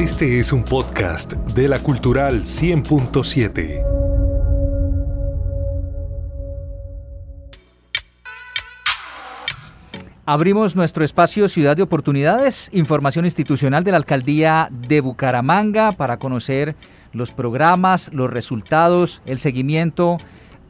Este 0.00 0.38
es 0.38 0.50
un 0.54 0.64
podcast 0.64 1.34
de 1.34 1.68
la 1.68 1.78
Cultural 1.78 2.44
100.7. 2.44 3.84
Abrimos 10.24 10.74
nuestro 10.74 11.04
espacio 11.04 11.50
Ciudad 11.50 11.76
de 11.76 11.82
Oportunidades, 11.82 12.70
información 12.72 13.26
institucional 13.26 13.84
de 13.84 13.90
la 13.90 13.98
Alcaldía 13.98 14.70
de 14.70 15.02
Bucaramanga 15.02 15.92
para 15.92 16.18
conocer 16.18 16.76
los 17.12 17.32
programas, 17.32 18.08
los 18.10 18.30
resultados, 18.30 19.20
el 19.26 19.38
seguimiento 19.38 20.16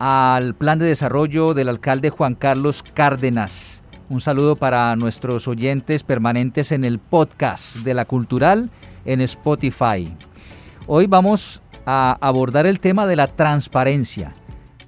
al 0.01 0.57
plan 0.57 0.81
de 0.81 0.87
desarrollo 0.87 1.55
del 1.55 1.69
alcalde 1.69 2.11
Juan 2.11 2.35
Carlos 2.35 2.83
Cárdenas. 2.83 3.80
Un 4.11 4.21
saludo 4.21 4.57
para 4.57 4.97
nuestros 4.97 5.47
oyentes 5.47 6.03
permanentes 6.03 6.73
en 6.73 6.85
el 6.85 6.99
podcast 6.99 7.77
de 7.77 7.95
la 7.95 8.07
Cultural 8.07 8.69
en 9.05 9.21
Spotify. 9.21 10.12
Hoy 10.89 11.07
vamos 11.07 11.62
a 11.87 12.19
abordar 12.20 12.67
el 12.67 12.81
tema 12.81 13.07
de 13.07 13.15
la 13.15 13.29
transparencia, 13.29 14.33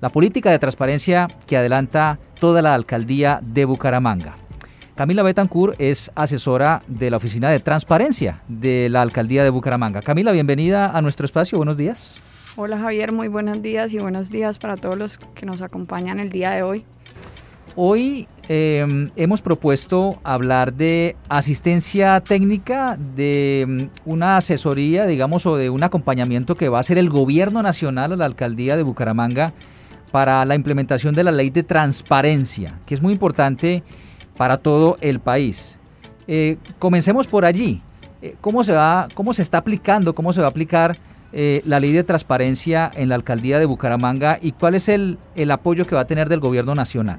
la 0.01 0.09
política 0.09 0.51
de 0.51 0.59
transparencia 0.59 1.29
que 1.47 1.57
adelanta 1.57 2.19
toda 2.41 2.63
la 2.63 2.75
alcaldía 2.75 3.39
de 3.45 3.65
Bucaramanga. 3.65 4.35
Camila 4.97 5.23
Betancourt 5.23 5.81
es 5.81 6.11
asesora 6.17 6.83
de 6.89 7.09
la 7.09 7.19
Oficina 7.19 7.49
de 7.49 7.61
Transparencia 7.61 8.43
de 8.49 8.89
la 8.89 9.03
Alcaldía 9.03 9.45
de 9.45 9.51
Bucaramanga. 9.51 10.03
Camila, 10.03 10.33
bienvenida 10.33 10.91
a 10.91 11.01
nuestro 11.01 11.27
espacio. 11.27 11.59
Buenos 11.59 11.77
días. 11.77 12.17
Hola 12.57 12.77
Javier, 12.77 13.13
muy 13.13 13.29
buenos 13.29 13.63
días 13.63 13.93
y 13.93 13.99
buenos 13.99 14.31
días 14.31 14.59
para 14.59 14.77
todos 14.77 14.99
los 14.99 15.17
que 15.17 15.47
nos 15.47 15.63
acompañan 15.63 16.19
el 16.19 16.29
día 16.29 16.51
de 16.51 16.65
hoy. 16.65 16.85
Hoy 17.75 18.29
em, 18.49 19.09
hemos 19.17 19.41
propuesto 19.41 20.21
hablar 20.25 20.75
de 20.75 21.17
asistencia 21.31 22.21
técnica, 22.21 22.99
de 22.99 23.65
mm, 23.67 24.11
una 24.11 24.37
asesoría, 24.37 25.07
digamos, 25.07 25.47
o 25.47 25.57
de 25.57 25.71
un 25.71 25.83
acompañamiento 25.83 26.55
que 26.55 26.69
va 26.69 26.77
a 26.77 26.81
hacer 26.81 26.99
el 26.99 27.09
gobierno 27.09 27.63
nacional 27.63 28.13
a 28.13 28.17
la 28.17 28.27
alcaldía 28.27 28.77
de 28.77 28.83
Bucaramanga 28.83 29.55
para 30.11 30.45
la 30.45 30.55
implementación 30.55 31.15
de 31.15 31.25
la 31.25 31.33
ley 31.33 31.49
de 31.49 31.63
transparencia, 31.63 32.79
que 32.85 32.95
es 32.95 33.01
muy 33.01 33.15
importante 33.15 33.83
para 34.37 34.59
todo 34.59 34.99
el 35.01 35.21
país. 35.21 35.79
Eh, 36.29 36.59
comencemos 36.79 37.27
por 37.27 37.47
allí. 37.47 37.81
Eh, 38.21 38.37
¿Cómo 38.43 38.65
se 38.65 38.73
va, 38.73 39.09
cómo 39.15 39.33
se 39.33 39.41
está 39.41 39.59
aplicando, 39.59 40.15
cómo 40.15 40.35
se 40.35 40.43
va 40.43 40.49
a 40.49 40.51
aplicar 40.51 40.99
eh, 41.33 41.63
la 41.65 41.81
ley 41.81 41.93
de 41.93 42.05
transparencia 42.05 42.91
en 42.95 43.09
la 43.09 43.15
alcaldía 43.15 43.59
de 43.59 43.65
Bucaramanga 43.65 44.39
y 44.43 44.53
cuál 44.53 44.75
es 44.75 44.91
el, 44.91 45.19
el 45.35 45.51
apoyo 45.51 45.87
que 45.87 45.95
va 45.95 46.03
a 46.03 46.07
tener 46.07 46.29
del 46.29 46.41
gobierno 46.41 46.75
nacional? 46.75 47.19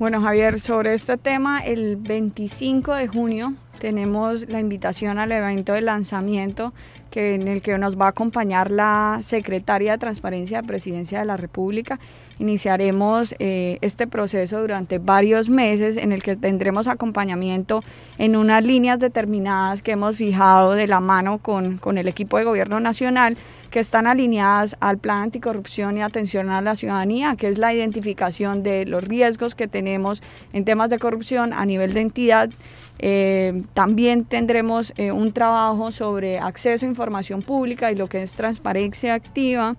Bueno, 0.00 0.22
Javier, 0.22 0.60
sobre 0.60 0.94
este 0.94 1.18
tema, 1.18 1.58
el 1.60 1.96
25 1.96 2.94
de 2.94 3.06
junio 3.06 3.52
tenemos 3.80 4.48
la 4.48 4.58
invitación 4.58 5.18
al 5.18 5.30
evento 5.30 5.74
de 5.74 5.82
lanzamiento 5.82 6.72
que, 7.10 7.34
en 7.34 7.46
el 7.46 7.60
que 7.60 7.76
nos 7.76 8.00
va 8.00 8.06
a 8.06 8.08
acompañar 8.08 8.70
la 8.70 9.20
secretaria 9.22 9.92
de 9.92 9.98
Transparencia 9.98 10.62
de 10.62 10.66
Presidencia 10.66 11.18
de 11.18 11.26
la 11.26 11.36
República. 11.36 12.00
Iniciaremos 12.40 13.34
eh, 13.38 13.76
este 13.82 14.06
proceso 14.06 14.62
durante 14.62 14.98
varios 14.98 15.50
meses 15.50 15.98
en 15.98 16.10
el 16.10 16.22
que 16.22 16.36
tendremos 16.36 16.88
acompañamiento 16.88 17.80
en 18.16 18.34
unas 18.34 18.64
líneas 18.64 18.98
determinadas 18.98 19.82
que 19.82 19.92
hemos 19.92 20.16
fijado 20.16 20.72
de 20.72 20.86
la 20.86 21.00
mano 21.00 21.36
con, 21.36 21.76
con 21.76 21.98
el 21.98 22.08
equipo 22.08 22.38
de 22.38 22.44
gobierno 22.44 22.80
nacional 22.80 23.36
que 23.70 23.78
están 23.78 24.06
alineadas 24.06 24.74
al 24.80 24.96
plan 24.96 25.24
anticorrupción 25.24 25.98
y 25.98 26.02
atención 26.02 26.48
a 26.48 26.60
la 26.60 26.76
ciudadanía, 26.76 27.36
que 27.36 27.48
es 27.48 27.58
la 27.58 27.74
identificación 27.74 28.62
de 28.62 28.84
los 28.86 29.04
riesgos 29.04 29.54
que 29.54 29.68
tenemos 29.68 30.22
en 30.54 30.64
temas 30.64 30.88
de 30.88 30.98
corrupción 30.98 31.52
a 31.52 31.64
nivel 31.66 31.92
de 31.92 32.00
entidad. 32.00 32.50
Eh, 32.98 33.62
también 33.74 34.24
tendremos 34.24 34.92
eh, 34.96 35.12
un 35.12 35.32
trabajo 35.32 35.92
sobre 35.92 36.38
acceso 36.38 36.84
a 36.84 36.88
información 36.88 37.42
pública 37.42 37.92
y 37.92 37.96
lo 37.96 38.08
que 38.08 38.22
es 38.22 38.32
transparencia 38.32 39.14
activa, 39.14 39.76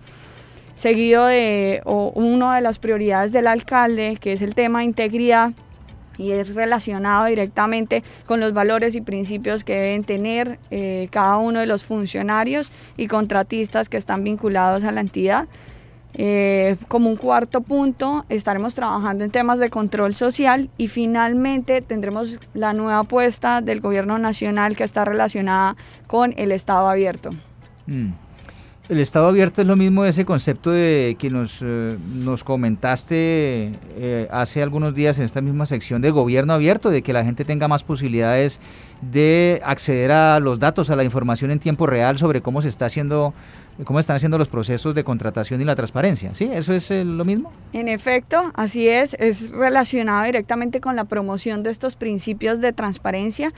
seguido 0.82 1.28
de 1.28 1.82
una 1.86 2.56
de 2.56 2.62
las 2.62 2.80
prioridades 2.80 3.32
del 3.32 3.46
alcalde, 3.46 4.18
que 4.20 4.34
es 4.34 4.42
el 4.42 4.56
tema 4.56 4.80
de 4.80 4.86
integridad 4.86 5.52
y 6.18 6.32
es 6.32 6.56
relacionado 6.56 7.26
directamente 7.26 8.04
con 8.26 8.40
los 8.40 8.52
valores 8.52 8.96
y 8.96 9.02
principios 9.02 9.64
que 9.64 9.76
deben 9.76 10.04
tener 10.04 10.58
eh, 10.72 11.08
cada 11.12 11.38
uno 11.38 11.60
de 11.60 11.68
los 11.68 11.84
funcionarios 11.84 12.72
y 12.98 13.08
contratistas 13.08 13.90
que 13.90 13.98
están 13.98 14.24
vinculados 14.24 14.84
a 14.84 14.92
la 14.92 15.02
entidad. 15.02 15.48
Eh, 16.16 16.76
como 16.88 17.10
un 17.10 17.16
cuarto 17.16 17.62
punto, 17.62 18.26
estaremos 18.28 18.74
trabajando 18.74 19.24
en 19.24 19.30
temas 19.30 19.60
de 19.60 19.70
control 19.70 20.16
social 20.16 20.72
y 20.78 20.88
finalmente 20.88 21.82
tendremos 21.82 22.40
la 22.56 22.74
nueva 22.74 23.00
apuesta 23.00 23.62
del 23.62 23.82
gobierno 23.82 24.18
nacional 24.18 24.76
que 24.76 24.84
está 24.84 25.06
relacionada 25.06 25.76
con 26.08 26.34
el 26.38 26.52
Estado 26.52 26.90
abierto. 26.90 27.30
Mm. 27.86 28.14
El 28.92 29.00
Estado 29.00 29.28
abierto 29.30 29.62
es 29.62 29.68
lo 29.70 29.78
mismo 29.78 30.04
de 30.04 30.10
ese 30.10 30.26
concepto 30.26 30.70
de 30.70 31.16
que 31.18 31.30
nos, 31.30 31.62
eh, 31.64 31.96
nos 32.14 32.44
comentaste 32.44 33.72
eh, 33.96 34.28
hace 34.30 34.62
algunos 34.62 34.94
días 34.94 35.18
en 35.18 35.24
esta 35.24 35.40
misma 35.40 35.66
sección 35.66 36.02
de 36.02 36.12
gobierno 36.12 36.52
abierto, 36.52 36.90
de 36.90 37.02
que 37.02 37.14
la 37.14 37.24
gente 37.24 37.46
tenga 37.46 37.70
más 37.70 37.86
posibilidades 37.86 38.60
de 39.02 39.62
acceder 39.64 40.12
a 40.12 40.42
los 40.42 40.60
datos, 40.60 40.90
a 40.90 40.98
la 40.98 41.06
información 41.06 41.52
en 41.52 41.60
tiempo 41.60 41.88
real 41.88 42.18
sobre 42.18 42.42
cómo 42.42 42.62
se 42.62 42.68
está 42.68 42.88
haciendo 42.88 43.34
cómo 43.86 43.98
están 43.98 44.18
haciendo 44.18 44.38
los 44.38 44.50
procesos 44.50 44.94
de 44.94 45.06
contratación 45.06 45.62
y 45.62 45.64
la 45.64 45.78
transparencia. 45.78 46.34
¿Sí? 46.34 46.50
¿Eso 46.52 46.74
es 46.74 46.92
eh, 46.92 47.06
lo 47.06 47.24
mismo? 47.24 47.54
En 47.72 47.88
efecto, 47.88 48.52
así 48.56 48.90
es. 48.90 49.14
Es 49.20 49.52
relacionado 49.52 50.26
directamente 50.26 50.82
con 50.82 50.98
la 50.98 51.06
promoción 51.06 51.64
de 51.64 51.70
estos 51.70 51.96
principios 51.96 52.60
de 52.60 52.74
transparencia. 52.74 53.54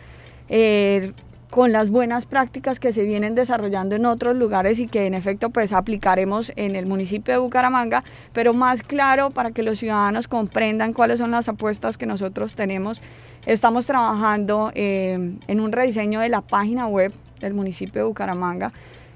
Con 1.53 1.71
las 1.71 1.91
buenas 1.91 2.25
prácticas 2.25 2.79
que 2.79 2.91
se 2.93 3.03
vienen 3.03 3.35
desarrollando 3.35 3.95
en 3.95 4.07
otros 4.07 4.35
lugares 4.35 4.79
y 4.79 4.87
que 4.87 5.05
en 5.05 5.13
efecto 5.13 5.51
pues 5.51 5.71
aplicaremos 5.71 6.51
en 6.55 6.75
el 6.75 6.87
municipio 6.87 7.31
de 7.31 7.39
Bucaramanga, 7.39 8.03
pero 8.33 8.55
más 8.55 8.81
claro 8.81 9.29
para 9.29 9.51
que 9.51 9.61
los 9.61 9.77
ciudadanos 9.77 10.27
comprendan 10.27 10.93
cuáles 10.93 11.19
son 11.19 11.29
las 11.29 11.47
apuestas 11.49 11.95
que 11.99 12.07
nosotros 12.07 12.55
tenemos. 12.55 13.03
Estamos 13.45 13.85
trabajando 13.85 14.71
eh, 14.73 15.35
en 15.47 15.59
un 15.59 15.71
rediseño 15.71 16.21
de 16.21 16.29
la 16.29 16.41
página 16.41 16.87
web 16.87 17.13
del 17.39 17.53
municipio 17.53 18.01
de 18.01 18.07
Bucaramanga 18.07 18.73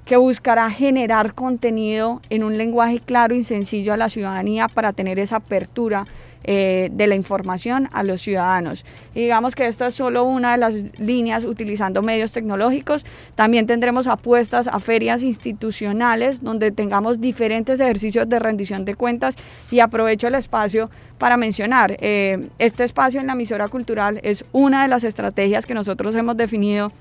que 0.08 0.16
buscará 0.16 0.70
generar 0.70 1.34
contenido 1.34 2.22
en 2.30 2.42
un 2.42 2.56
lenguaje 2.56 2.98
claro 2.98 3.34
y 3.34 3.44
sencillo 3.44 3.92
a 3.92 3.98
la 3.98 4.08
ciudadanía 4.08 4.66
para 4.66 4.94
tener 4.94 5.18
esa 5.18 5.36
apertura 5.36 6.06
eh, 6.44 6.88
de 6.90 7.06
la 7.06 7.14
información 7.14 7.90
a 7.92 8.02
los 8.02 8.22
ciudadanos. 8.22 8.86
Y 9.14 9.20
digamos 9.20 9.54
que 9.54 9.66
esta 9.66 9.88
es 9.88 9.94
solo 9.94 10.24
una 10.24 10.52
de 10.52 10.56
las 10.56 10.98
líneas 10.98 11.44
utilizando 11.44 12.00
medios 12.00 12.32
tecnológicos. 12.32 13.04
También 13.34 13.66
tendremos 13.66 14.06
apuestas 14.06 14.66
a 14.66 14.80
ferias 14.80 15.22
institucionales 15.22 16.42
donde 16.42 16.70
tengamos 16.70 17.20
diferentes 17.20 17.78
ejercicios 17.78 18.26
de 18.30 18.38
rendición 18.38 18.86
de 18.86 18.94
cuentas 18.94 19.36
y 19.70 19.80
aprovecho 19.80 20.26
el 20.26 20.36
espacio 20.36 20.88
para 21.18 21.36
mencionar, 21.36 21.98
eh, 22.00 22.48
este 22.58 22.84
espacio 22.84 23.20
en 23.20 23.26
la 23.26 23.34
emisora 23.34 23.68
cultural 23.68 24.20
es 24.22 24.42
una 24.52 24.84
de 24.84 24.88
las 24.88 25.04
estrategias 25.04 25.66
que 25.66 25.74
nosotros 25.74 26.16
hemos 26.16 26.38
definido 26.38 26.92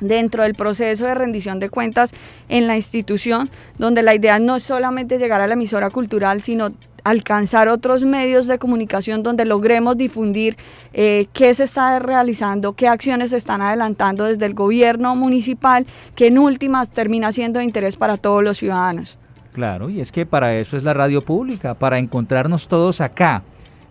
dentro 0.00 0.42
del 0.42 0.54
proceso 0.54 1.04
de 1.04 1.14
rendición 1.14 1.60
de 1.60 1.70
cuentas 1.70 2.12
en 2.48 2.66
la 2.66 2.76
institución, 2.76 3.50
donde 3.78 4.02
la 4.02 4.14
idea 4.14 4.38
no 4.38 4.56
es 4.56 4.62
solamente 4.62 5.18
llegar 5.18 5.40
a 5.40 5.46
la 5.46 5.54
emisora 5.54 5.90
cultural, 5.90 6.42
sino 6.42 6.70
alcanzar 7.04 7.68
otros 7.68 8.04
medios 8.04 8.46
de 8.46 8.58
comunicación 8.58 9.22
donde 9.22 9.44
logremos 9.44 9.96
difundir 9.96 10.56
eh, 10.92 11.26
qué 11.32 11.52
se 11.54 11.64
está 11.64 11.98
realizando, 11.98 12.74
qué 12.74 12.88
acciones 12.88 13.30
se 13.30 13.36
están 13.36 13.60
adelantando 13.60 14.24
desde 14.24 14.46
el 14.46 14.54
gobierno 14.54 15.16
municipal, 15.16 15.86
que 16.14 16.28
en 16.28 16.38
últimas 16.38 16.90
termina 16.90 17.32
siendo 17.32 17.58
de 17.58 17.64
interés 17.64 17.96
para 17.96 18.16
todos 18.16 18.42
los 18.42 18.58
ciudadanos. 18.58 19.18
Claro, 19.52 19.90
y 19.90 20.00
es 20.00 20.12
que 20.12 20.24
para 20.24 20.56
eso 20.56 20.76
es 20.76 20.82
la 20.82 20.94
radio 20.94 21.20
pública, 21.22 21.74
para 21.74 21.98
encontrarnos 21.98 22.68
todos 22.68 23.00
acá. 23.00 23.42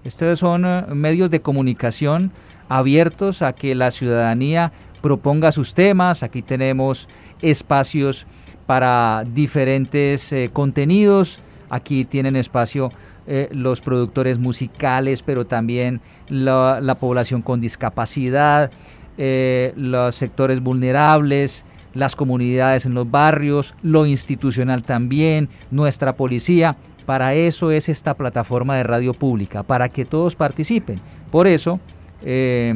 Estos 0.03 0.39
son 0.39 0.65
eh, 0.65 0.85
medios 0.93 1.29
de 1.29 1.41
comunicación 1.41 2.31
abiertos 2.67 3.41
a 3.41 3.53
que 3.53 3.75
la 3.75 3.91
ciudadanía 3.91 4.71
proponga 5.01 5.51
sus 5.51 5.73
temas. 5.73 6.23
Aquí 6.23 6.41
tenemos 6.41 7.07
espacios 7.41 8.27
para 8.65 9.23
diferentes 9.25 10.31
eh, 10.31 10.49
contenidos. 10.53 11.39
Aquí 11.69 12.05
tienen 12.05 12.35
espacio 12.35 12.91
eh, 13.27 13.49
los 13.51 13.81
productores 13.81 14.39
musicales, 14.39 15.21
pero 15.21 15.45
también 15.45 16.01
la, 16.27 16.97
población 16.99 17.41
con 17.41 17.61
discapacidad, 17.61 18.71
eh, 19.17 19.73
los 19.75 20.15
sectores 20.15 20.59
vulnerables, 20.59 21.65
las 21.93 22.15
comunidades 22.15 22.85
en 22.85 22.93
los 22.93 23.09
barrios, 23.09 23.75
lo 23.83 24.05
institucional 24.05 24.83
también, 24.83 25.49
nuestra 25.69 26.15
policía. 26.15 26.77
Para 27.05 27.33
eso 27.33 27.71
es 27.71 27.89
esta 27.89 28.15
plataforma 28.15 28.75
de 28.75 28.83
radio 28.83 29.13
pública, 29.13 29.63
para 29.63 29.89
que 29.89 30.05
todos 30.05 30.35
participen. 30.35 30.99
Por 31.31 31.47
eso, 31.47 31.79
eh, 32.23 32.73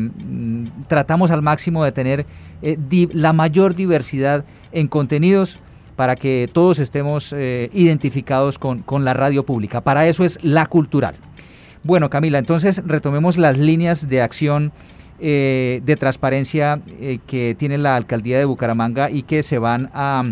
tratamos 0.88 1.32
al 1.32 1.42
máximo 1.42 1.84
de 1.84 1.92
tener 1.92 2.26
eh, 2.62 2.78
la 3.14 3.34
mayor 3.34 3.76
diversidad 3.76 4.46
en 4.72 4.88
contenidos 4.88 5.58
para 5.96 6.16
que 6.16 6.50
todos 6.52 6.80
estemos 6.80 7.34
eh, 7.34 7.70
identificados 7.74 8.60
con, 8.60 8.80
con 8.80 9.06
la 9.06 9.14
radio 9.14 9.46
pública. 9.46 9.82
Para 9.82 10.08
eso 10.08 10.26
es 10.26 10.40
la 10.42 10.66
cultural. 10.66 11.16
Bueno, 11.84 12.10
Camila, 12.10 12.40
entonces 12.40 12.82
retomemos 12.86 13.38
las 13.38 13.58
líneas 13.58 14.10
de 14.10 14.22
acción 14.22 14.72
de 15.18 15.98
transparencia 15.98 16.82
que 17.26 17.56
tiene 17.58 17.78
la 17.78 17.96
alcaldía 17.96 18.38
de 18.38 18.44
Bucaramanga 18.44 19.10
y 19.10 19.22
que 19.24 19.44
se 19.44 19.60
van 19.60 19.90
a, 19.94 20.26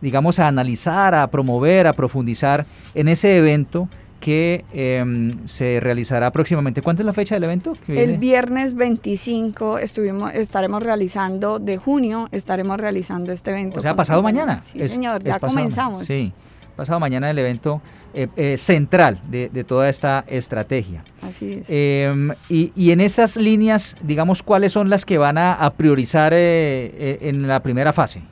digamos, 0.00 0.38
a 0.38 0.46
analizar, 0.46 1.16
a 1.16 1.26
promover, 1.26 1.88
a 1.88 1.92
profundizar 1.92 2.64
en 2.94 3.08
ese 3.08 3.36
evento 3.36 3.88
que 4.20 4.64
em, 4.72 5.46
se 5.46 5.80
realizará 5.80 6.30
próximamente. 6.30 6.82
¿Cuánto 6.82 7.02
es 7.02 7.06
la 7.06 7.12
fecha 7.12 7.34
del 7.34 7.44
evento? 7.44 7.74
El 7.86 8.18
viernes 8.18 8.74
25 8.74 9.78
estuvimos, 9.78 10.34
estaremos 10.34 10.82
realizando, 10.82 11.58
de 11.58 11.76
junio, 11.76 12.28
estaremos 12.32 12.78
realizando 12.78 13.32
este 13.32 13.50
evento. 13.52 13.78
O 13.78 13.82
sea, 13.82 13.94
pasado 13.94 14.22
mañana. 14.22 14.60
Sí, 14.62 14.86
señor, 14.88 15.22
ya 15.22 15.38
comenzamos. 15.38 16.06
Sí, 16.06 16.32
pasado 16.76 17.00
mañana 17.00 17.30
el 17.30 17.38
evento 17.38 17.80
eh, 18.14 18.28
eh, 18.36 18.56
central 18.56 19.20
de, 19.28 19.48
toda 19.64 19.88
esta 19.88 20.24
estrategia. 20.26 21.04
Así 21.22 21.52
es. 21.52 21.64
Em, 21.68 22.30
y, 22.48 22.90
en 22.90 23.00
esas 23.00 23.36
líneas, 23.36 23.96
digamos, 24.02 24.42
¿cuáles 24.42 24.72
son 24.72 24.90
las 24.90 25.04
que 25.04 25.18
van 25.18 25.38
a, 25.38 25.72
priorizar 25.76 26.32
eh, 26.34 27.18
en 27.20 27.46
la 27.46 27.60
primera 27.60 27.92
fase? 27.92 28.22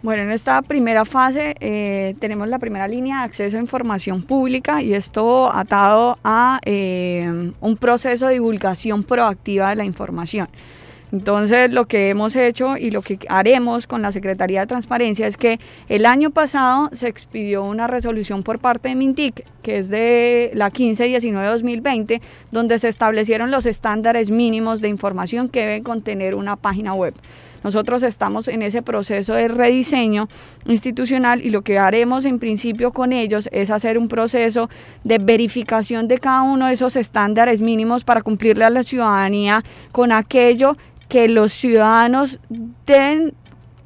Bueno, 0.00 0.22
en 0.22 0.30
esta 0.30 0.62
primera 0.62 1.04
fase 1.04 1.56
eh, 1.58 2.14
tenemos 2.20 2.48
la 2.48 2.60
primera 2.60 2.86
línea 2.86 3.18
de 3.18 3.24
acceso 3.24 3.56
a 3.56 3.60
información 3.60 4.22
pública 4.22 4.80
y 4.80 4.94
esto 4.94 5.52
atado 5.52 6.18
a 6.22 6.60
eh, 6.64 7.52
un 7.60 7.76
proceso 7.76 8.28
de 8.28 8.34
divulgación 8.34 9.02
proactiva 9.02 9.70
de 9.70 9.76
la 9.76 9.84
información. 9.84 10.48
Entonces, 11.10 11.72
lo 11.72 11.86
que 11.86 12.10
hemos 12.10 12.36
hecho 12.36 12.76
y 12.76 12.90
lo 12.90 13.02
que 13.02 13.18
haremos 13.28 13.86
con 13.86 14.02
la 14.02 14.12
Secretaría 14.12 14.60
de 14.60 14.66
Transparencia 14.66 15.26
es 15.26 15.36
que 15.36 15.58
el 15.88 16.06
año 16.06 16.30
pasado 16.30 16.90
se 16.92 17.08
expidió 17.08 17.64
una 17.64 17.86
resolución 17.86 18.42
por 18.42 18.58
parte 18.58 18.90
de 18.90 18.94
Mintic, 18.94 19.44
que 19.68 19.78
es 19.78 19.90
de 19.90 20.50
la 20.54 20.72
1519-2020, 20.72 22.22
donde 22.50 22.78
se 22.78 22.88
establecieron 22.88 23.50
los 23.50 23.66
estándares 23.66 24.30
mínimos 24.30 24.80
de 24.80 24.88
información 24.88 25.50
que 25.50 25.60
debe 25.60 25.82
contener 25.82 26.34
una 26.34 26.56
página 26.56 26.94
web. 26.94 27.12
Nosotros 27.62 28.02
estamos 28.02 28.48
en 28.48 28.62
ese 28.62 28.80
proceso 28.80 29.34
de 29.34 29.46
rediseño 29.46 30.26
institucional 30.64 31.44
y 31.44 31.50
lo 31.50 31.60
que 31.60 31.78
haremos 31.78 32.24
en 32.24 32.38
principio 32.38 32.92
con 32.92 33.12
ellos 33.12 33.50
es 33.52 33.68
hacer 33.68 33.98
un 33.98 34.08
proceso 34.08 34.70
de 35.04 35.18
verificación 35.18 36.08
de 36.08 36.16
cada 36.16 36.40
uno 36.40 36.68
de 36.68 36.72
esos 36.72 36.96
estándares 36.96 37.60
mínimos 37.60 38.04
para 38.04 38.22
cumplirle 38.22 38.64
a 38.64 38.70
la 38.70 38.82
ciudadanía 38.82 39.62
con 39.92 40.12
aquello 40.12 40.78
que 41.10 41.28
los 41.28 41.52
ciudadanos 41.52 42.40
deben 42.86 43.34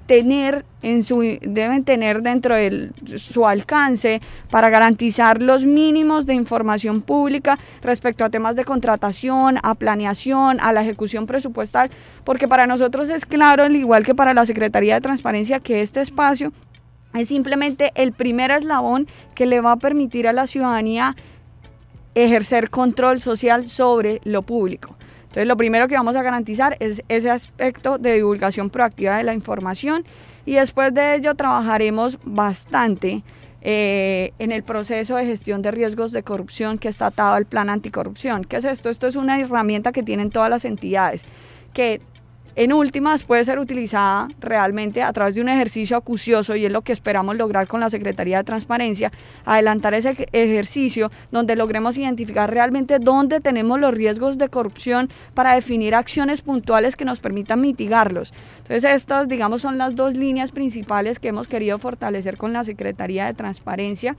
tener 0.07 0.65
en 0.83 1.05
su 1.05 1.21
deben 1.41 1.85
tener 1.85 2.23
dentro 2.23 2.55
de 2.55 2.91
su 3.17 3.47
alcance 3.47 4.21
para 4.51 4.69
garantizar 4.69 5.41
los 5.41 5.65
mínimos 5.65 6.27
de 6.27 6.35
información 6.35 7.03
pública 7.03 7.59
respecto 7.83 8.25
a 8.25 8.31
temas 8.31 8.57
de 8.57 8.65
contratación, 8.65 9.59
a 9.63 9.75
planeación, 9.75 10.59
a 10.61 10.73
la 10.73 10.83
ejecución 10.83 11.27
presupuestal, 11.27 11.91
porque 12.25 12.49
para 12.49 12.67
nosotros 12.67 13.11
es 13.11 13.25
claro, 13.25 13.65
al 13.65 13.77
igual 13.77 14.05
que 14.05 14.15
para 14.15 14.35
la 14.35 14.45
Secretaría 14.45 14.95
de 14.95 15.01
Transparencia, 15.01 15.61
que 15.61 15.83
este 15.83 16.01
espacio 16.01 16.53
es 17.15 17.29
simplemente 17.29 17.93
el 17.95 18.13
primer 18.13 18.51
eslabón 18.51 19.07
que 19.35 19.47
le 19.47 19.61
va 19.61 19.73
a 19.73 19.77
permitir 19.77 20.27
a 20.27 20.33
la 20.33 20.47
ciudadanía 20.47 21.15
ejercer 22.15 22.71
control 22.71 23.21
social 23.21 23.67
sobre 23.67 24.21
lo 24.25 24.43
público. 24.43 24.97
Entonces, 25.33 25.49
lo 25.49 25.57
primero 25.57 25.89
que 25.89 25.95
vamos 25.95 26.15
a 26.15 26.23
garantizar 26.23 26.77
es 26.79 27.03
ese 27.09 27.31
aspecto 27.31 27.97
de 27.97 28.17
divulgación 28.17 28.69
proactiva 28.69 29.17
de 29.17 29.23
la 29.23 29.33
información 29.33 30.05
y 30.45 30.57
después 30.57 30.93
de 30.93 31.15
ello 31.15 31.35
trabajaremos 31.35 32.19
bastante 32.23 33.23
eh, 33.63 34.35
en 34.39 34.53
el 34.53 34.63
proceso 34.63 35.17
de 35.17 35.25
gestión 35.25 35.63
de 35.63 35.71
riesgos 35.71 36.13
de 36.13 36.23
corrupción 36.23 36.77
que 36.77 36.89
está 36.89 37.07
atado 37.07 37.33
al 37.33 37.47
plan 37.47 37.71
anticorrupción. 37.71 38.45
¿Qué 38.45 38.59
es 38.59 38.67
esto? 38.67 38.91
Esto 38.91 39.07
es 39.07 39.17
una 39.17 39.41
herramienta 39.41 39.91
que 39.91 40.03
tienen 40.03 40.29
todas 40.29 40.51
las 40.51 40.67
entidades 40.67 41.25
que 41.73 42.03
en 42.55 42.73
últimas 42.73 43.23
puede 43.23 43.45
ser 43.45 43.59
utilizada 43.59 44.29
realmente 44.41 45.03
a 45.03 45.13
través 45.13 45.35
de 45.35 45.41
un 45.41 45.49
ejercicio 45.49 45.97
acucioso 45.97 46.55
y 46.55 46.67
es 46.67 46.73
lo 46.73 46.83
que 46.83 46.93
esperamos 46.93 47.37
lograr 47.37 47.67
con 47.67 47.81
la 47.81 47.89
Secretaría 47.89 48.39
de 48.39 48.45
Transparencia, 48.45 49.11
adelantar 49.45 49.95
ese 49.95 50.29
ejercicio 50.33 51.11
donde 51.31 51.57
logremos 51.57 51.97
identificar 51.97 52.51
realmente 52.51 52.99
dónde 52.99 53.41
tenemos 53.41 53.81
los 53.81 53.95
riesgos 53.95 54.37
de 54.37 54.49
corrupción 54.49 55.09
para 55.35 55.55
definir 55.55 55.95
acciones 55.95 56.43
puntuales 56.43 56.97
que 56.97 57.05
nos 57.05 57.21
permitan 57.21 57.61
mitigarlos. 57.61 58.35
Entonces 58.59 58.85
estas, 58.85 59.29
digamos, 59.29 59.63
son 59.63 59.79
las 59.79 59.97
dos 59.97 60.15
líneas 60.15 60.53
principales 60.53 61.19
que 61.19 61.29
hemos 61.29 61.49
querido 61.49 61.79
fortalecer 61.79 62.37
con 62.37 62.53
la 62.53 62.65
Secretaría 62.65 63.27
de 63.27 63.35
Transparencia 63.35 64.17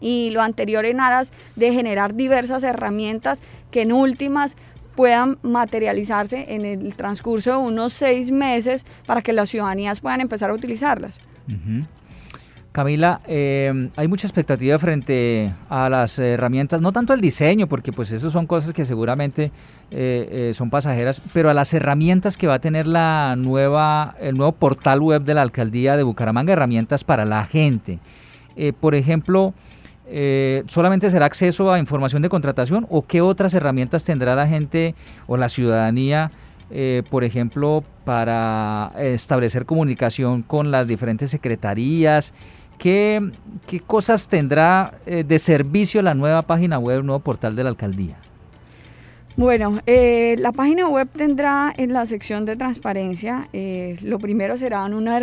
y 0.00 0.30
lo 0.30 0.42
anterior 0.42 0.84
en 0.84 1.00
aras 1.00 1.32
de 1.56 1.72
generar 1.72 2.14
diversas 2.14 2.62
herramientas 2.62 3.42
que 3.70 3.82
en 3.82 3.92
últimas 3.92 4.56
puedan 4.98 5.38
materializarse 5.42 6.56
en 6.56 6.64
el 6.64 6.96
transcurso 6.96 7.52
de 7.52 7.56
unos 7.58 7.92
seis 7.92 8.32
meses 8.32 8.84
para 9.06 9.22
que 9.22 9.32
las 9.32 9.48
ciudadanías 9.48 10.00
puedan 10.00 10.20
empezar 10.20 10.50
a 10.50 10.54
utilizarlas. 10.54 11.20
Camila, 12.72 13.20
eh, 13.28 13.90
hay 13.94 14.08
mucha 14.08 14.26
expectativa 14.26 14.76
frente 14.80 15.52
a 15.68 15.88
las 15.88 16.18
herramientas, 16.18 16.80
no 16.80 16.90
tanto 16.90 17.14
el 17.14 17.20
diseño, 17.20 17.68
porque 17.68 17.92
pues 17.92 18.10
eso 18.10 18.28
son 18.28 18.48
cosas 18.48 18.72
que 18.72 18.84
seguramente 18.84 19.52
eh, 19.92 20.48
eh, 20.50 20.52
son 20.52 20.68
pasajeras, 20.68 21.22
pero 21.32 21.48
a 21.48 21.54
las 21.54 21.72
herramientas 21.74 22.36
que 22.36 22.48
va 22.48 22.54
a 22.54 22.58
tener 22.58 22.88
la 22.88 23.36
nueva, 23.38 24.16
el 24.18 24.34
nuevo 24.34 24.50
portal 24.50 25.00
web 25.00 25.22
de 25.22 25.34
la 25.34 25.42
alcaldía 25.42 25.96
de 25.96 26.02
Bucaramanga, 26.02 26.54
herramientas 26.54 27.04
para 27.04 27.24
la 27.24 27.44
gente. 27.44 28.00
por 28.80 28.96
ejemplo, 28.96 29.54
eh, 30.10 30.64
solamente 30.68 31.10
será 31.10 31.26
acceso 31.26 31.70
a 31.70 31.78
información 31.78 32.22
de 32.22 32.30
contratación 32.30 32.86
o 32.88 33.06
qué 33.06 33.20
otras 33.20 33.52
herramientas 33.52 34.04
tendrá 34.04 34.34
la 34.34 34.48
gente 34.48 34.94
o 35.26 35.36
la 35.36 35.48
ciudadanía, 35.48 36.30
eh, 36.70 37.02
por 37.10 37.24
ejemplo, 37.24 37.84
para 38.04 38.92
establecer 38.96 39.66
comunicación 39.66 40.42
con 40.42 40.70
las 40.70 40.86
diferentes 40.86 41.30
secretarías? 41.30 42.32
¿Qué, 42.78 43.32
qué 43.66 43.80
cosas 43.80 44.28
tendrá 44.28 44.94
eh, 45.04 45.24
de 45.26 45.38
servicio 45.38 46.00
la 46.00 46.14
nueva 46.14 46.42
página 46.42 46.78
web, 46.78 47.00
el 47.00 47.06
nuevo 47.06 47.20
portal 47.20 47.54
de 47.54 47.64
la 47.64 47.70
alcaldía? 47.70 48.16
Bueno, 49.36 49.78
la 49.86 50.50
página 50.50 50.88
web 50.88 51.08
tendrá 51.16 51.72
en 51.76 51.92
la 51.92 52.06
sección 52.06 52.44
de 52.44 52.56
transparencia, 52.56 53.48
lo 54.02 54.18
primero 54.18 54.56
será 54.56 54.84
una, 54.86 55.20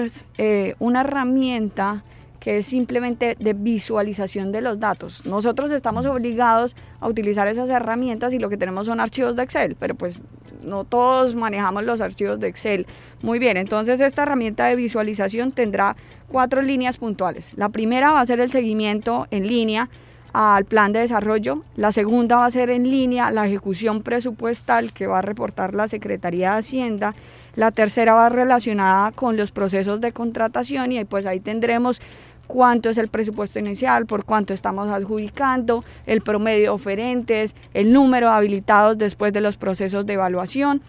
una 0.79 1.01
herramienta 1.01 2.01
que 2.45 2.59
es 2.59 2.67
simplemente 2.67 3.35
de 3.39 3.53
visualización 3.53 4.51
de 4.51 4.61
los 4.61 4.79
datos. 4.79 5.25
Nosotros 5.25 5.71
estamos 5.71 6.05
obligados 6.05 6.75
a 6.99 7.07
utilizar 7.07 7.47
esas 7.47 7.71
herramientas 7.71 8.33
y 8.33 8.37
lo 8.37 8.49
que 8.49 8.57
tenemos 8.57 8.85
son 8.85 8.99
archivos 8.99 9.35
de 9.35 9.41
Excel, 9.41 9.75
pero 9.79 9.95
pues 9.95 10.21
no 10.61 10.83
todos 10.83 11.33
manejamos 11.33 11.85
los 11.85 12.01
archivos 12.01 12.39
de 12.39 12.47
Excel. 12.47 12.85
Muy 13.23 13.39
bien, 13.39 13.57
entonces 13.57 13.99
esta 13.99 14.21
herramienta 14.21 14.67
de 14.67 14.75
visualización 14.75 15.53
tendrá 15.53 15.95
cuatro 16.27 16.61
líneas 16.61 16.99
puntuales. 16.99 17.49
La 17.57 17.69
primera 17.69 18.11
va 18.11 18.21
a 18.21 18.25
ser 18.27 18.39
el 18.39 18.51
seguimiento 18.51 19.25
en 19.31 19.47
línea 19.47 19.89
al 20.31 20.65
plan 20.65 20.91
de 20.91 20.99
desarrollo. 20.99 21.63
La 21.75 21.91
segunda 21.91 22.35
va 22.35 22.45
a 22.45 22.51
ser 22.51 22.69
en 22.69 22.83
línea 22.83 23.31
la 23.31 23.47
ejecución 23.47 24.03
presupuestal 24.03 24.93
que 24.93 25.07
va 25.07 25.17
a 25.17 25.21
reportar 25.23 25.73
la 25.73 25.87
Secretaría 25.87 26.51
de 26.51 26.59
Hacienda. 26.59 27.15
La 27.55 27.71
tercera 27.71 28.13
va 28.13 28.29
relacionada 28.29 29.13
con 29.13 29.35
los 29.35 29.51
procesos 29.51 29.99
de 29.99 30.11
contratación 30.11 30.91
y 30.91 31.05
pues 31.05 31.25
ahí 31.25 31.39
tendremos 31.39 32.01
cuánto 32.47 32.89
es 32.89 32.97
el 32.97 33.07
presupuesto 33.07 33.59
inicial, 33.59 34.05
por 34.05 34.25
cuánto 34.25 34.53
estamos 34.53 34.87
adjudicando, 34.89 35.83
el 36.05 36.21
promedio 36.21 36.61
de 36.63 36.69
oferentes, 36.69 37.55
el 37.73 37.93
número 37.93 38.27
de 38.27 38.33
habilitados 38.33 38.97
después 38.97 39.33
de 39.33 39.41
los 39.41 39.57
procesos 39.57 40.05
de 40.05 40.13
evaluación 40.13 40.81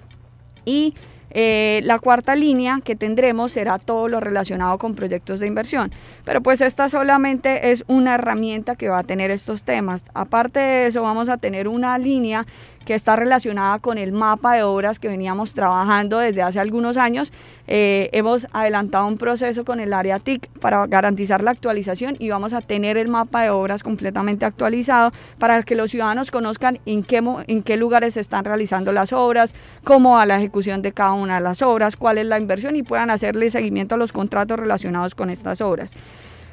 y 0.65 0.95
eh, 1.39 1.81
la 1.85 1.99
cuarta 1.99 2.35
línea 2.35 2.81
que 2.83 2.97
tendremos 2.97 3.53
será 3.53 3.79
todo 3.79 4.09
lo 4.09 4.21
relacionado 4.21 4.79
con 4.79 4.95
proyectos 4.95 5.41
de 5.41 5.47
inversión. 5.47 5.93
Pero 6.25 6.41
pues 6.41 6.63
esta 6.63 6.89
solamente 6.89 7.73
es 7.73 7.85
una 7.89 8.15
herramienta 8.15 8.75
que 8.77 8.89
va 8.89 9.01
a 9.01 9.03
tener 9.03 9.31
estos 9.31 9.63
temas. 9.63 10.03
Aparte 10.15 10.61
de 10.61 10.87
eso 10.87 11.03
vamos 11.03 11.29
a 11.29 11.37
tener 11.37 11.69
una 11.69 11.99
línea 11.99 12.47
que 12.87 12.95
está 12.95 13.17
relacionada 13.17 13.81
con 13.81 13.99
el 13.99 14.13
mapa 14.13 14.55
de 14.55 14.63
obras 14.63 14.99
que 14.99 15.09
veníamos 15.09 15.53
trabajando 15.53 16.19
desde 16.19 16.41
hace 16.41 16.61
algunos 16.61 16.97
años. 16.97 17.33
Eh, 17.67 18.09
hemos 18.13 18.47
adelantado 18.53 19.09
un 19.09 19.19
proceso 19.19 19.65
con 19.65 19.81
el 19.81 19.93
área 19.93 20.21
TIC 20.21 20.49
para 20.61 20.87
garantizar 20.87 21.43
la 21.43 21.51
actualización 21.51 22.15
y 22.21 22.31
vamos 22.31 22.55
a 22.55 22.61
tener 22.61 22.97
el 22.97 23.09
mapa 23.09 23.43
de 23.43 23.51
obras 23.51 23.83
completamente 23.83 24.45
actualizado 24.45 25.11
para 25.39 25.63
que 25.65 25.75
los 25.75 25.91
ciudadanos 25.91 26.31
conozcan 26.31 26.79
en 26.87 27.03
qué, 27.03 27.21
en 27.49 27.63
qué 27.65 27.77
lugares 27.77 28.15
se 28.15 28.21
están 28.21 28.45
realizando 28.45 28.93
las 28.93 29.13
obras, 29.13 29.53
cómo 29.83 30.15
va 30.15 30.25
la 30.25 30.39
ejecución 30.39 30.81
de 30.81 30.93
cada 30.93 31.13
una 31.13 31.35
de 31.35 31.41
las 31.41 31.63
obras, 31.63 31.97
cuál 31.97 32.19
es 32.19 32.27
la 32.27 32.39
inversión 32.39 32.77
y 32.77 32.85
puedan 32.85 33.11
hacerle 33.11 33.51
seguimiento 33.51 33.97
a 33.97 33.99
los 33.99 34.13
contratos 34.13 34.61
relacionados 34.61 35.17
con 35.17 35.29
estas 35.29 35.61
obras. 35.61 35.93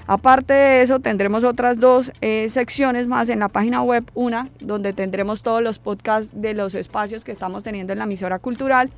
Aparte 0.05 0.53
de 0.53 0.81
eso, 0.81 0.99
tendremos 0.99 1.43
otras 1.43 1.79
dos 1.79 2.11
eh, 2.21 2.49
secciones 2.49 3.07
más 3.07 3.29
en 3.29 3.39
la 3.39 3.49
página 3.49 3.81
web. 3.81 4.03
Una, 4.13 4.49
donde 4.59 4.93
tendremos 4.93 5.41
todos 5.41 5.61
los 5.61 5.79
podcasts 5.79 6.31
de 6.33 6.53
los 6.53 6.75
espacios 6.75 7.23
que 7.23 7.31
estamos 7.31 7.63
teniendo 7.63 7.93
en 7.93 7.99
la 7.99 8.05
emisora 8.05 8.39
cultural. 8.39 8.89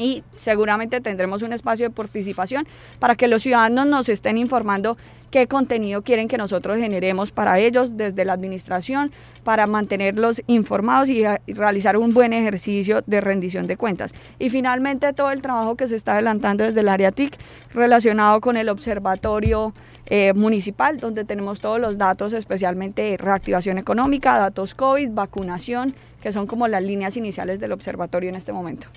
Y 0.00 0.24
seguramente 0.34 1.02
tendremos 1.02 1.42
un 1.42 1.52
espacio 1.52 1.86
de 1.86 1.94
participación 1.94 2.66
para 2.98 3.16
que 3.16 3.28
los 3.28 3.42
ciudadanos 3.42 3.86
nos 3.86 4.08
estén 4.08 4.38
informando 4.38 4.96
qué 5.30 5.46
contenido 5.46 6.00
quieren 6.00 6.26
que 6.26 6.38
nosotros 6.38 6.78
generemos 6.78 7.32
para 7.32 7.58
ellos 7.58 7.98
desde 7.98 8.24
la 8.24 8.32
administración, 8.32 9.12
para 9.44 9.66
mantenerlos 9.66 10.42
informados 10.46 11.10
y, 11.10 11.22
realizar 11.46 11.98
un 11.98 12.14
buen 12.14 12.32
ejercicio 12.32 13.02
de 13.06 13.20
rendición 13.20 13.66
de 13.66 13.76
cuentas. 13.76 14.14
Y 14.38 14.48
finalmente 14.48 15.12
todo 15.12 15.30
el 15.30 15.42
trabajo 15.42 15.76
que 15.76 15.86
se 15.86 15.96
está 15.96 16.14
adelantando 16.14 16.64
desde 16.64 16.80
el 16.80 16.88
área 16.88 17.12
TIC 17.12 17.36
relacionado 17.74 18.40
con 18.40 18.56
el 18.56 18.70
observatorio 18.70 19.74
eh, 20.06 20.32
municipal, 20.32 20.98
donde 20.98 21.26
tenemos 21.26 21.60
todos 21.60 21.78
los 21.78 21.98
datos, 21.98 22.32
especialmente 22.32 23.18
reactivación 23.18 23.76
económica, 23.76 24.38
datos 24.38 24.74
COVID, 24.74 25.10
vacunación, 25.10 25.94
que 26.22 26.32
son 26.32 26.46
como 26.46 26.66
las 26.68 26.82
líneas 26.82 27.18
iniciales 27.18 27.60
del 27.60 27.72
observatorio 27.72 28.30
en 28.30 28.36
este 28.36 28.52
momento. 28.52 28.88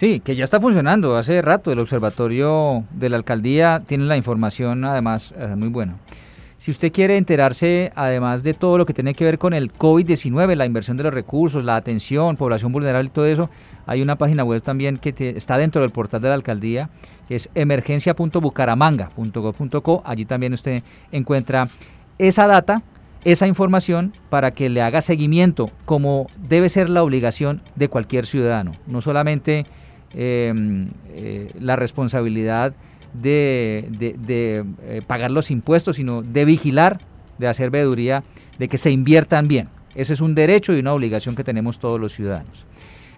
Sí, 0.00 0.20
que 0.20 0.34
ya 0.34 0.44
está 0.44 0.58
funcionando 0.58 1.18
hace 1.18 1.42
rato. 1.42 1.70
El 1.70 1.78
observatorio 1.78 2.84
de 2.90 3.10
la 3.10 3.18
alcaldía 3.18 3.82
tiene 3.86 4.04
la 4.04 4.16
información 4.16 4.82
además 4.86 5.34
eh, 5.36 5.54
muy 5.56 5.68
buena. 5.68 5.96
Si 6.56 6.70
usted 6.70 6.90
quiere 6.90 7.18
enterarse, 7.18 7.92
además 7.94 8.42
de 8.42 8.54
todo 8.54 8.78
lo 8.78 8.86
que 8.86 8.94
tiene 8.94 9.12
que 9.12 9.26
ver 9.26 9.38
con 9.38 9.52
el 9.52 9.70
COVID-19, 9.70 10.54
la 10.54 10.64
inversión 10.64 10.96
de 10.96 11.02
los 11.02 11.12
recursos, 11.12 11.64
la 11.64 11.76
atención, 11.76 12.38
población 12.38 12.72
vulnerable 12.72 13.08
y 13.08 13.12
todo 13.12 13.26
eso, 13.26 13.50
hay 13.84 14.00
una 14.00 14.16
página 14.16 14.42
web 14.42 14.62
también 14.62 14.96
que 14.96 15.12
está 15.36 15.58
dentro 15.58 15.82
del 15.82 15.90
portal 15.90 16.22
de 16.22 16.28
la 16.28 16.34
alcaldía, 16.34 16.88
que 17.28 17.34
es 17.34 17.50
emergencia.bucaramanga.gov.co. 17.54 20.02
Allí 20.06 20.24
también 20.24 20.54
usted 20.54 20.82
encuentra 21.12 21.68
esa 22.16 22.46
data, 22.46 22.80
esa 23.24 23.46
información 23.46 24.14
para 24.30 24.50
que 24.50 24.70
le 24.70 24.80
haga 24.80 25.02
seguimiento, 25.02 25.68
como 25.84 26.26
debe 26.38 26.70
ser 26.70 26.88
la 26.88 27.02
obligación 27.02 27.60
de 27.76 27.88
cualquier 27.88 28.24
ciudadano. 28.24 28.72
No 28.86 29.02
solamente 29.02 29.66
Em, 30.14 30.88
eh, 31.14 31.50
la 31.60 31.76
responsabilidad 31.76 32.74
de, 33.12 33.88
eh, 34.00 35.02
pagar 35.06 35.30
los 35.30 35.52
impuestos, 35.52 35.96
sino 35.96 36.22
de 36.22 36.44
vigilar, 36.44 36.98
de 37.38 37.46
hacer 37.46 37.70
veeduría, 37.70 38.24
de 38.58 38.66
que 38.66 38.76
se 38.76 38.90
inviertan 38.90 39.46
bien. 39.46 39.68
Ese 39.94 40.12
es 40.12 40.20
un 40.20 40.34
derecho 40.34 40.74
y 40.74 40.80
una 40.80 40.94
obligación 40.94 41.36
que 41.36 41.44
tenemos 41.44 41.78
todos 41.78 42.00
los 42.00 42.12
ciudadanos. 42.12 42.66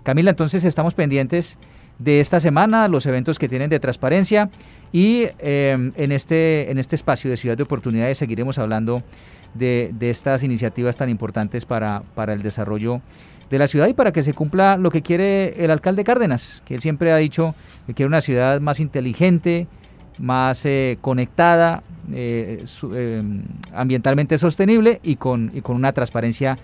Camila, 0.02 0.30
entonces 0.30 0.64
estamos 0.64 0.92
pendientes 0.92 1.56
de 1.98 2.20
esta 2.20 2.40
semana, 2.40 2.88
los 2.88 3.06
eventos 3.06 3.38
que 3.38 3.48
tienen 3.48 3.70
de 3.70 3.80
transparencia 3.80 4.50
y 4.92 5.26
em, 5.38 5.92
en, 5.96 6.12
este, 6.12 6.70
en 6.70 6.78
este 6.78 6.96
espacio 6.96 7.30
de 7.30 7.36
Ciudad 7.36 7.56
de 7.56 7.62
Oportunidades 7.62 8.18
seguiremos 8.18 8.58
hablando 8.58 9.02
de, 9.54 9.94
estas 10.00 10.42
iniciativas 10.42 10.96
tan 10.96 11.08
importantes 11.08 11.64
para, 11.64 12.02
para 12.14 12.32
el 12.32 12.42
desarrollo 12.42 13.00
de 13.50 13.58
la 13.58 13.66
ciudad 13.66 13.88
y 13.88 13.94
para 13.94 14.12
que 14.12 14.22
se 14.22 14.32
cumpla 14.32 14.76
lo 14.76 14.90
que 14.90 15.02
quiere 15.02 15.62
el 15.62 15.70
alcalde 15.70 16.04
Cárdenas, 16.04 16.62
que 16.64 16.74
él 16.74 16.80
siempre 16.80 17.12
ha 17.12 17.16
dicho 17.16 17.54
que 17.86 17.94
quiere 17.94 18.06
una 18.06 18.22
ciudad 18.22 18.60
más 18.60 18.80
inteligente, 18.80 19.66
más 20.18 20.64
eh, 20.64 20.98
conectada, 21.00 21.82
eh, 22.12 22.64
eh, 22.94 23.22
ambientalmente 23.74 24.38
sostenible 24.38 25.00
y 25.02 25.16
con, 25.16 25.50
y 25.52 25.60
con 25.60 25.76
una 25.76 25.92
transparencia 25.92 26.58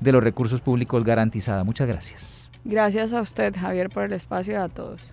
de 0.00 0.12
los 0.12 0.22
recursos 0.22 0.60
públicos 0.60 1.04
garantizada. 1.04 1.62
Muchas 1.64 1.86
gracias. 1.86 2.50
Gracias 2.64 3.12
a 3.12 3.20
usted, 3.20 3.54
Javier, 3.56 3.90
por 3.90 4.04
el 4.04 4.12
espacio 4.12 4.54
y 4.54 4.56
a 4.56 4.68
todos. 4.68 5.12